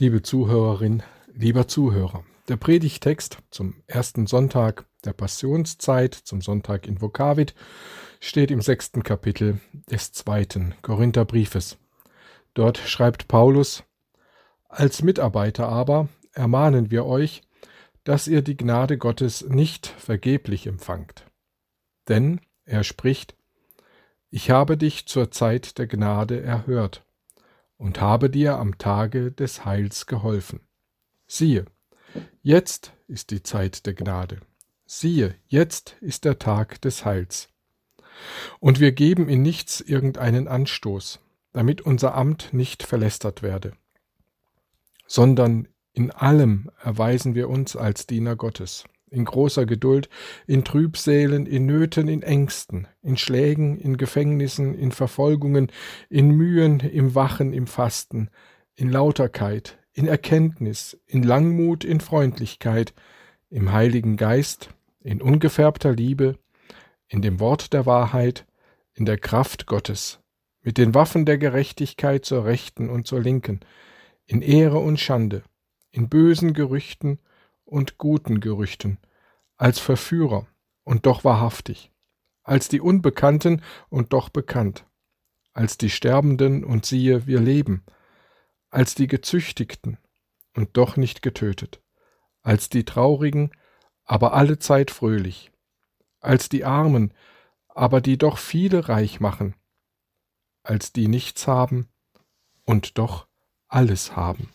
[0.00, 1.02] Liebe Zuhörerin,
[1.34, 7.52] lieber Zuhörer, der Predigtext zum ersten Sonntag der Passionszeit, zum Sonntag in Vokavit,
[8.20, 9.60] steht im sechsten Kapitel
[9.90, 11.78] des zweiten Korintherbriefes.
[12.54, 13.82] Dort schreibt Paulus,
[14.68, 17.42] Als Mitarbeiter aber ermahnen wir euch,
[18.04, 21.26] dass ihr die Gnade Gottes nicht vergeblich empfangt.
[22.06, 23.34] Denn, er spricht,
[24.30, 27.02] ich habe dich zur Zeit der Gnade erhört
[27.78, 30.60] und habe dir am Tage des Heils geholfen.
[31.26, 31.64] Siehe,
[32.42, 34.40] jetzt ist die Zeit der Gnade.
[34.84, 37.48] Siehe, jetzt ist der Tag des Heils.
[38.58, 41.20] Und wir geben in nichts irgendeinen Anstoß,
[41.52, 43.72] damit unser Amt nicht verlästert werde,
[45.06, 50.08] sondern in allem erweisen wir uns als Diener Gottes in großer Geduld,
[50.46, 55.70] in Trübsälen, in Nöten, in Ängsten, in Schlägen, in Gefängnissen, in Verfolgungen,
[56.08, 58.30] in Mühen, im Wachen, im Fasten,
[58.74, 62.94] in Lauterkeit, in Erkenntnis, in Langmut, in Freundlichkeit,
[63.50, 66.38] im Heiligen Geist, in ungefärbter Liebe,
[67.08, 68.46] in dem Wort der Wahrheit,
[68.94, 70.20] in der Kraft Gottes,
[70.62, 73.60] mit den Waffen der Gerechtigkeit zur Rechten und zur Linken,
[74.26, 75.42] in Ehre und Schande,
[75.90, 77.18] in bösen Gerüchten
[77.68, 78.98] und guten Gerüchten,
[79.56, 80.46] als Verführer
[80.84, 81.92] und doch wahrhaftig,
[82.42, 84.86] als die Unbekannten und doch bekannt,
[85.52, 87.84] als die Sterbenden und siehe, wir leben,
[88.70, 89.98] als die Gezüchtigten
[90.54, 91.82] und doch nicht getötet,
[92.42, 93.50] als die Traurigen,
[94.04, 95.52] aber allezeit fröhlich,
[96.20, 97.12] als die Armen,
[97.68, 99.54] aber die doch viele reich machen,
[100.62, 101.88] als die nichts haben
[102.64, 103.26] und doch
[103.68, 104.50] alles haben.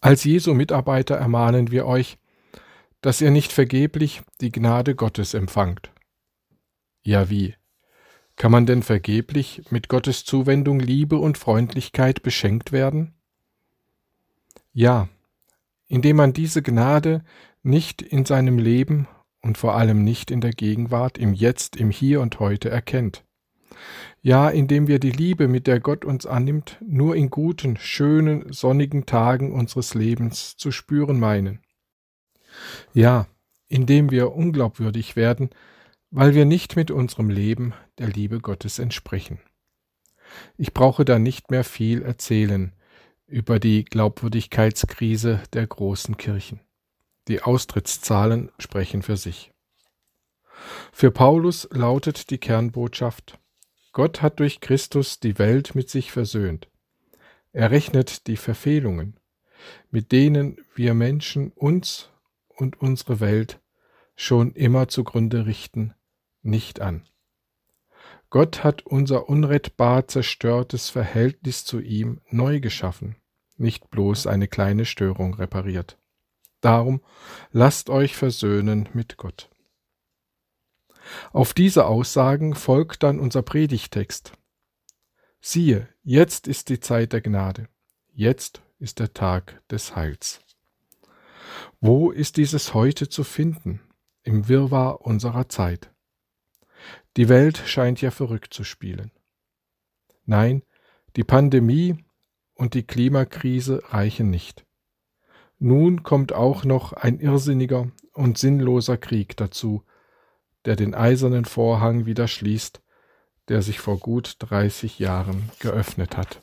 [0.00, 2.18] Als Jesu Mitarbeiter ermahnen wir euch,
[3.00, 5.92] dass ihr nicht vergeblich die Gnade Gottes empfangt.
[7.02, 7.54] Ja wie?
[8.36, 13.14] Kann man denn vergeblich mit Gottes Zuwendung, Liebe und Freundlichkeit beschenkt werden?
[14.72, 15.08] Ja,
[15.88, 17.24] indem man diese Gnade
[17.62, 19.08] nicht in seinem Leben
[19.42, 23.24] und vor allem nicht in der Gegenwart, im Jetzt, im Hier und heute erkennt
[24.22, 29.06] ja, indem wir die Liebe, mit der Gott uns annimmt, nur in guten, schönen, sonnigen
[29.06, 31.60] Tagen unseres Lebens zu spüren meinen.
[32.92, 33.26] Ja,
[33.68, 35.50] indem wir unglaubwürdig werden,
[36.10, 39.40] weil wir nicht mit unserem Leben der Liebe Gottes entsprechen.
[40.56, 42.72] Ich brauche da nicht mehr viel erzählen
[43.26, 46.60] über die Glaubwürdigkeitskrise der großen Kirchen.
[47.28, 49.52] Die Austrittszahlen sprechen für sich.
[50.92, 53.38] Für Paulus lautet die Kernbotschaft
[53.98, 56.68] Gott hat durch Christus die Welt mit sich versöhnt.
[57.52, 59.18] Er rechnet die Verfehlungen,
[59.90, 62.08] mit denen wir Menschen uns
[62.46, 63.60] und unsere Welt
[64.14, 65.94] schon immer zugrunde richten,
[66.42, 67.08] nicht an.
[68.30, 73.16] Gott hat unser unrettbar zerstörtes Verhältnis zu ihm neu geschaffen,
[73.56, 75.98] nicht bloß eine kleine Störung repariert.
[76.60, 77.00] Darum
[77.50, 79.50] lasst euch versöhnen mit Gott.
[81.32, 84.32] Auf diese Aussagen folgt dann unser Predigtext.
[85.40, 87.68] Siehe, jetzt ist die Zeit der Gnade,
[88.12, 90.40] jetzt ist der Tag des Heils.
[91.80, 93.80] Wo ist dieses heute zu finden,
[94.22, 95.92] im Wirrwarr unserer Zeit?
[97.16, 99.10] Die Welt scheint ja verrückt zu spielen.
[100.24, 100.62] Nein,
[101.16, 102.04] die Pandemie
[102.54, 104.66] und die Klimakrise reichen nicht.
[105.58, 109.82] Nun kommt auch noch ein irrsinniger und sinnloser Krieg dazu,
[110.68, 112.82] der den eisernen Vorhang wieder schließt,
[113.48, 116.42] der sich vor gut 30 Jahren geöffnet hat.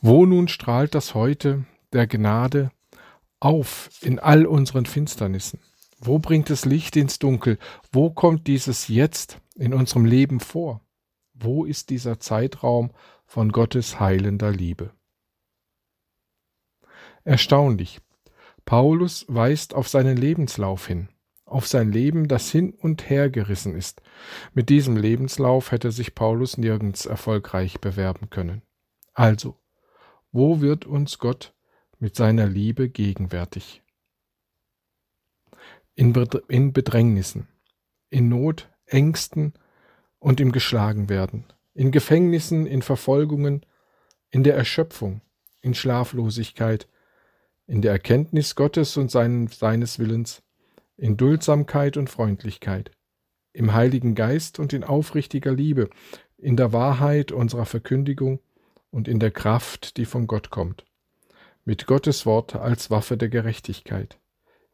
[0.00, 2.70] Wo nun strahlt das heute der Gnade
[3.40, 5.58] auf in all unseren Finsternissen?
[5.98, 7.58] Wo bringt es Licht ins Dunkel?
[7.90, 10.82] Wo kommt dieses Jetzt in unserem Leben vor?
[11.32, 12.92] Wo ist dieser Zeitraum
[13.26, 14.92] von Gottes heilender Liebe?
[17.24, 18.00] Erstaunlich.
[18.64, 21.08] Paulus weist auf seinen Lebenslauf hin
[21.44, 24.02] auf sein Leben, das hin und her gerissen ist.
[24.54, 28.62] Mit diesem Lebenslauf hätte sich Paulus nirgends erfolgreich bewerben können.
[29.12, 29.56] Also,
[30.32, 31.54] wo wird uns Gott
[31.98, 33.82] mit seiner Liebe gegenwärtig?
[35.94, 37.46] In, Bedrängnissen,
[38.10, 39.54] in Not, Ängsten
[40.18, 43.64] und im Geschlagenwerden, in Gefängnissen, in Verfolgungen,
[44.30, 45.20] in der Erschöpfung,
[45.60, 46.88] in Schlaflosigkeit,
[47.66, 50.42] in der Erkenntnis Gottes und seines Willens,
[50.96, 52.90] in Duldsamkeit und Freundlichkeit,
[53.52, 55.90] im Heiligen Geist und in aufrichtiger Liebe,
[56.38, 58.40] in der Wahrheit unserer Verkündigung
[58.90, 60.84] und in der Kraft, die von Gott kommt,
[61.64, 64.18] mit Gottes Wort als Waffe der Gerechtigkeit,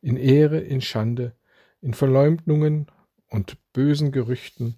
[0.00, 1.34] in Ehre, in Schande,
[1.81, 2.87] in Verleumdungen
[3.28, 4.76] und bösen Gerüchten,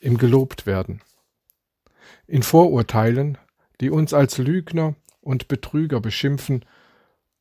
[0.00, 1.00] im Gelobtwerden.
[2.26, 3.38] in Vorurteilen,
[3.80, 6.64] die uns als Lügner und Betrüger beschimpfen,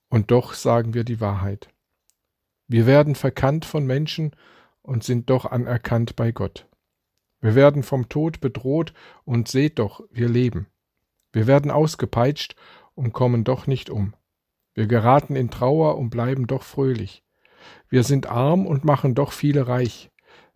[0.10, 1.70] und doch sagen wir die Wahrheit.
[2.72, 4.32] Wir werden verkannt von Menschen
[4.82, 6.70] und sind doch anerkannt bei Gott.
[7.42, 8.94] Wir werden vom Tod bedroht
[9.26, 10.68] und seht doch, wir leben.
[11.34, 12.56] Wir werden ausgepeitscht
[12.96, 14.14] und kommen doch nicht um.
[14.74, 17.26] Wir geraten in Trauer und bleiben doch fröhlich.
[17.90, 20.10] Wir sind arm und machen doch viele reich.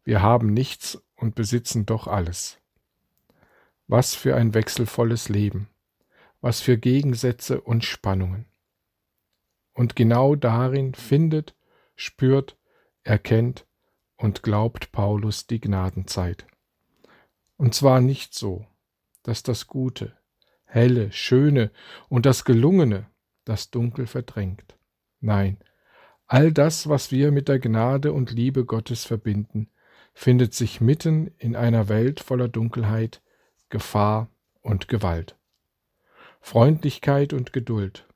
[0.06, 2.59] Wir haben nichts und besitzen doch alles.
[3.88, 5.68] Was für ein wechselvolles Leben.
[6.39, 8.45] Was für Gegensätze und Spannungen.
[9.73, 11.56] Und genau darin findet,
[11.95, 12.57] spürt,
[13.03, 13.65] erkennt
[14.18, 16.45] und glaubt Paulus die Gnadenzeit.
[17.57, 18.65] Und zwar nicht so,
[19.24, 20.13] dass das Gute,
[20.65, 21.71] Helle, Schöne
[22.09, 23.07] und das Gelungene
[23.45, 24.77] das Dunkel verdrängt.
[25.19, 25.57] Nein,
[26.27, 29.69] all das, was wir mit der Gnade und Liebe Gottes verbinden,
[30.13, 33.21] findet sich mitten in einer Welt voller Dunkelheit,
[33.69, 34.30] Gefahr
[34.62, 35.38] und Gewalt.
[36.42, 38.07] Freundlichkeit und Geduld,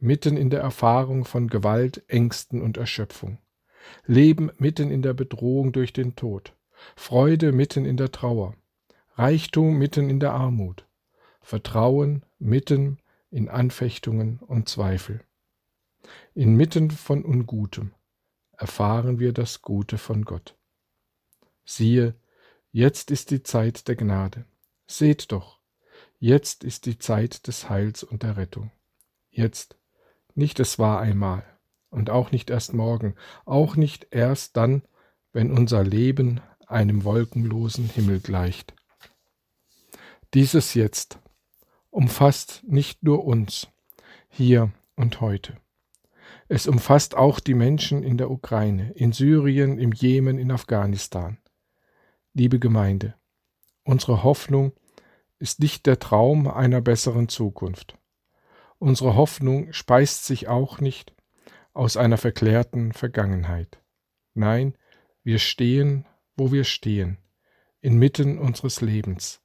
[0.00, 3.38] mitten in der Erfahrung von Gewalt, Ängsten und Erschöpfung.
[4.06, 6.54] Leben mitten in der Bedrohung durch den Tod.
[6.96, 8.54] Freude mitten in der Trauer.
[9.14, 10.86] Reichtum mitten in der Armut.
[11.40, 12.98] Vertrauen mitten
[13.30, 15.20] in Anfechtungen und Zweifel.
[16.34, 17.92] Inmitten von Ungutem
[18.56, 20.56] erfahren wir das Gute von Gott.
[21.64, 22.14] Siehe,
[22.72, 24.44] jetzt ist die Zeit der Gnade.
[24.86, 25.60] Seht doch,
[26.18, 28.70] jetzt ist die Zeit des Heils und der Rettung.
[29.30, 29.76] Jetzt,
[30.36, 31.44] nicht es war einmal
[31.90, 34.82] und auch nicht erst morgen, auch nicht erst dann,
[35.32, 38.74] wenn unser Leben einem wolkenlosen Himmel gleicht.
[40.34, 41.18] Dieses Jetzt
[41.90, 43.68] umfasst nicht nur uns,
[44.28, 45.56] hier und heute.
[46.48, 51.38] Es umfasst auch die Menschen in der Ukraine, in Syrien, im Jemen, in Afghanistan.
[52.32, 53.14] Liebe Gemeinde,
[53.84, 54.72] unsere Hoffnung
[55.38, 57.96] ist nicht der Traum einer besseren Zukunft.
[58.80, 61.14] Unsere Hoffnung speist sich auch nicht
[61.74, 63.78] aus einer verklärten Vergangenheit.
[64.32, 64.74] Nein,
[65.22, 67.18] wir stehen, wo wir stehen,
[67.82, 69.42] inmitten unseres Lebens,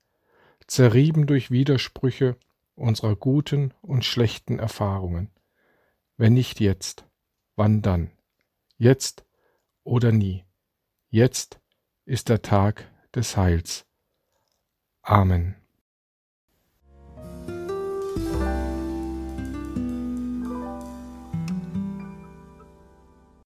[0.68, 2.38] zerrieben durch Widersprüche
[2.76, 5.32] unserer guten und schlechten Erfahrungen.
[6.16, 7.06] Wenn nicht jetzt,
[7.58, 8.12] wann dann?
[8.78, 9.26] Jetzt
[9.84, 10.46] oder nie.
[11.10, 11.60] Jetzt
[12.06, 13.86] ist der Tag des Heils.
[15.02, 15.65] Amen.